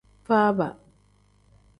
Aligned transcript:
Faaba. 0.27 0.67